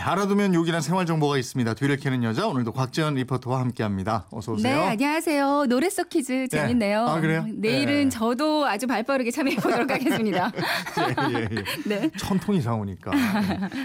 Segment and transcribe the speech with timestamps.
[0.00, 1.74] 네, 알아두면 요긴한 생활 정보가 있습니다.
[1.74, 4.28] 뒤를 캐는 여자 오늘도 곽지연 리포터와 함께합니다.
[4.30, 4.74] 어서 오세요.
[4.74, 5.66] 네, 안녕하세요.
[5.68, 7.00] 노래 속 퀴즈 재밌네요.
[7.06, 7.44] 아, 그래요?
[7.52, 8.08] 내일은 네.
[8.08, 10.50] 저도 아주 발빠르게 참여해 보도록 하겠습니다.
[10.98, 11.64] 예, 예, 예.
[11.86, 12.10] 네.
[12.16, 13.10] 천통 이상 오니까.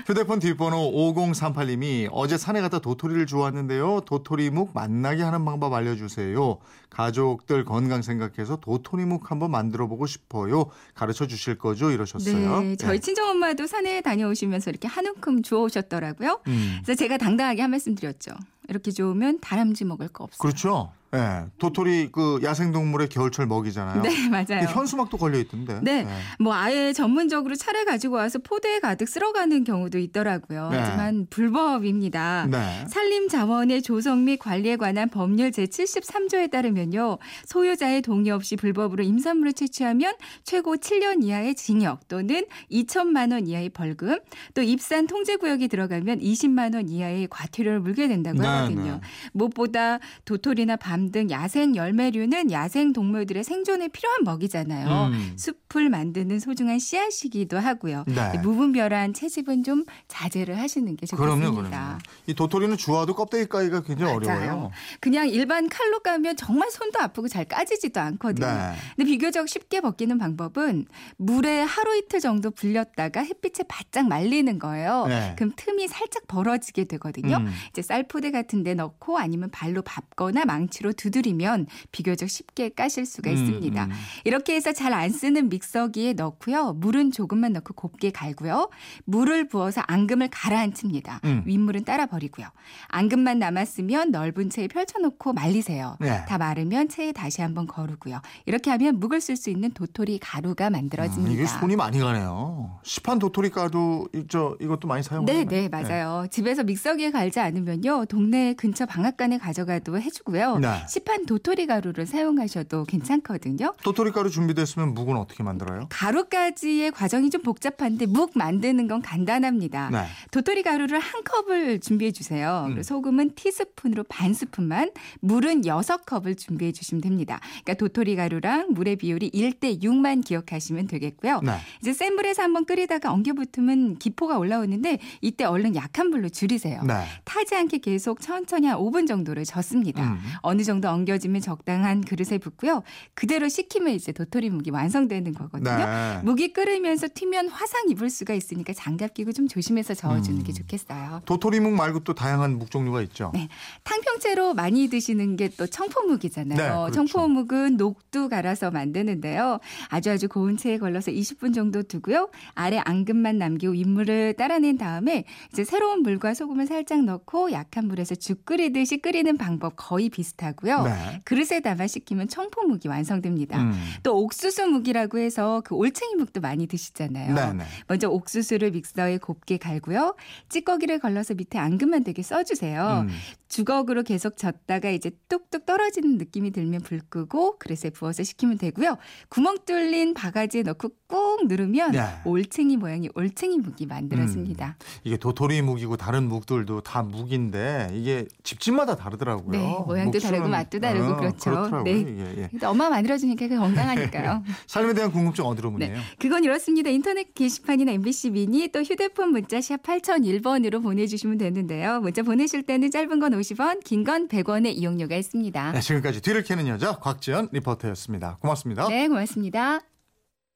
[0.07, 4.03] 휴대폰 뒷번호 5038님이 어제 산에 갔다 도토리를 주웠는데요.
[4.05, 6.59] 도토리묵 만나게 하는 방법 알려주세요.
[6.91, 10.67] 가족들 건강 생각해서 도토리묵 한번 만들어 보고 싶어요.
[10.93, 11.91] 가르쳐 주실 거죠?
[11.91, 12.61] 이러셨어요.
[12.61, 12.99] 네, 저희 예.
[12.99, 16.04] 친정 엄마도 산에 다녀오시면서 이렇게 한 움큼 주워오셨더라고요.
[16.47, 16.79] 음.
[16.83, 18.31] 그래서 제가 당당하게 한 말씀 드렸죠.
[18.67, 20.39] 이렇게 좋으면 다람쥐 먹을 거 없어요.
[20.39, 20.91] 그렇죠.
[21.15, 21.45] 예.
[21.57, 24.01] 도토리 그 야생동물의 겨울철 먹이잖아요.
[24.01, 24.65] 네, 맞아요.
[24.65, 25.79] 그 현수막도 걸려 있던데.
[25.81, 26.05] 네.
[26.07, 26.43] 예.
[26.43, 30.69] 뭐 아예 전문적으로 차를 가지고 와서 포대에 가득 쓸어가는 경우도 있더라고요.
[30.69, 30.77] 네.
[30.77, 32.47] 하지만 불법입니다.
[32.49, 32.85] 네.
[32.87, 37.17] 산림자원의 조성 및 관리에 관한 법률 제 73조에 따르면요.
[37.45, 44.19] 소유자의 동의 없이 불법으로 임산물을 채취하면 최고 7년 이하의 징역 또는 2천만 원 이하의 벌금
[44.53, 48.91] 또 입산 통제 구역에 들어가면 20만 원 이하의 과태료를 물게 된다고 네, 하거든요.
[48.93, 49.01] 네.
[49.33, 55.07] 무엇보다 도토리나 밤등 야생 열매류는 야생 동물들의 생존에 필요한 먹이잖아요.
[55.07, 55.33] 음.
[55.37, 58.03] 숲을 만드는 소중한 씨앗이기도 하고요.
[58.07, 58.37] 네.
[58.39, 61.51] 무분별한 채집은 좀 자제를 하시는 게 좋겠습니다.
[61.51, 61.97] 그럼요, 그럼요.
[62.27, 64.17] 이 도토리는 주워도 껍데기 까기가 굉장히 맞아요.
[64.17, 64.71] 어려워요.
[64.99, 68.45] 그냥 일반 칼로 까면 정말 손도 아프고 잘 까지지도 않거든요.
[68.47, 68.73] 네.
[68.95, 70.85] 근데 비교적 쉽게 벗기는 방법은
[71.17, 75.05] 물에 하루 이틀 정도 불렸다가 햇빛에 바짝 말리는 거예요.
[75.07, 75.33] 네.
[75.37, 77.37] 그럼 틈이 살짝 벌어지게 되거든요.
[77.37, 77.51] 음.
[77.69, 83.35] 이제 쌀포대 같은 데 넣고 아니면 발로 밟거나 망치로 두드리면 비교적 쉽게 까실 수가 음,
[83.35, 83.85] 있습니다.
[83.85, 83.91] 음.
[84.23, 86.71] 이렇게 해서 잘 안 쓰는 믹서기에 넣고요.
[86.73, 88.69] 물은 조금만 넣고 곱게 갈고요.
[89.03, 91.19] 물을 부어서 앙금을 가라앉힙니다.
[91.25, 91.43] 음.
[91.45, 92.47] 윗물은 따라 버리고요.
[92.87, 95.97] 앙금만 남았으면 넓은 체에 펼쳐놓고 말리세요.
[95.99, 96.23] 네.
[96.27, 98.21] 다 마르면 체에 다시 한번 거르고요.
[98.45, 101.29] 이렇게 하면 묵을 쓸 수 있는 도토리 가루가 만들어집니다.
[101.29, 102.79] 음, 이게 손이 많이 가네요.
[102.83, 105.45] 시판 도토리 가루 저 이것도 많이 사용하나요?
[105.45, 106.25] 네, 네, 맞아요.
[106.31, 108.05] 집에서 믹서기에 갈지 않으면요.
[108.05, 110.59] 동네 근처 방앗간에 가져가도 해주고요.
[110.59, 110.84] 네.
[110.87, 113.73] 시판 도토리 가루를 사용하셔도 괜찮거든요.
[113.83, 115.87] 도토리 가루 준비됐으면 묵은 어떻게 만들어요?
[115.89, 119.89] 가루까지의 과정이 좀 복잡한데 묵 만드는 건 간단합니다.
[119.91, 120.05] 네.
[120.31, 122.67] 도토리 가루를 한 컵을 준비해 주세요.
[122.69, 122.83] 음.
[122.83, 124.91] 소금은 티스푼으로 반 스푼만,
[125.21, 127.39] 물은 여섯 컵을 준비해 주시면 됩니다.
[127.63, 131.41] 그러니까 도토리 가루랑 물의 비율이 1대 6만 기억하시면 되겠고요.
[131.43, 131.57] 네.
[131.81, 136.81] 이제 센 불에서 한번 끓이다가 엉겨 붙으면 기포가 올라오는데 이때 얼른 약한 불로 줄이세요.
[136.83, 137.05] 네.
[137.23, 140.03] 타지 않게 계속 천천히 한 5분 정도를 젓습니다.
[140.03, 140.19] 음.
[140.41, 142.83] 어느 정도 엉겨지면 적당한 그릇에 붓고요.
[143.13, 145.77] 그대로 식히면 이제 도토리 묵이 완성되는 거거든요.
[145.77, 146.21] 네.
[146.23, 150.43] 묵이 끓으면서 튀면 화상 입을 수가 있으니까 장갑 끼고 좀 조심해서 저어주는 음.
[150.43, 151.21] 게 좋겠어요.
[151.25, 153.31] 도토리 묵 말고 또 다양한 묵 종류가 있죠.
[153.33, 153.47] 네.
[153.83, 156.57] 탕평채로 많이 드시는 게 또 청포묵이잖아요.
[156.57, 156.91] 네, 그렇죠.
[156.91, 159.59] 청포묵은 녹두 갈아서 만드는데요.
[159.89, 162.29] 아주 아주 고운 체에 걸러서 20분 정도 두고요.
[162.53, 168.45] 아래 앙금만 남기고 윗물을 따라낸 다음에 이제 새로운 물과 소금을 살짝 넣고 약한 불에서 죽
[168.45, 170.83] 끓이듯이 끓이는 방법 거의 비슷하고 요.
[170.83, 171.21] 네.
[171.23, 173.61] 그릇에 담아 식히면 청포묵이 완성됩니다.
[173.61, 173.73] 음.
[174.03, 177.33] 또 옥수수 묵이라고 해서 그 올챙이 묵도 많이 드시잖아요.
[177.33, 177.63] 네, 네.
[177.87, 180.15] 먼저 옥수수를 믹서에 곱게 갈고요.
[180.49, 183.05] 찌꺼기를 걸러서 밑에 앙금만 되게 써주세요.
[183.07, 183.09] 음.
[183.47, 188.97] 주걱으로 계속 젓다가 이제 뚝뚝 떨어지는 느낌이 들면 불 끄고 그릇에 부어서 식히면 되고요.
[189.29, 192.01] 구멍 뚫린 바가지에 넣고 꾹 누르면 네.
[192.25, 194.77] 올챙이 모양의 올챙이 묵이 만들어집니다.
[195.03, 199.51] 이게 도토리 묵이고 다른 묵들도 다 묵인데 이게 집집마다 다르더라고요.
[199.59, 201.49] 네, 모양도 다르고 맛도 다르고 어, 그렇죠.
[201.51, 201.83] 그렇더라고요.
[201.83, 201.91] 네.
[202.37, 202.65] 예, 예.
[202.65, 204.43] 엄마 만들어주니까 그 건강하니까요.
[204.67, 205.99] 삶에 대한 궁금증 어디로 네, 문의해요?
[206.19, 206.89] 그건 이렇습니다.
[206.89, 211.99] 인터넷 게시판이나 MBC 미니 또 휴대폰 문자 샵 8001번으로 보내주시면 되는데요.
[212.01, 215.71] 문자 보내실 때는 짧은 건 50원, 긴 건 100원의 이용료가 있습니다.
[215.71, 218.37] 네, 지금까지 뒤를 캐는 여자 곽지연 리포터였습니다.
[218.39, 218.87] 고맙습니다.
[218.87, 219.94] 네, 고맙습니다.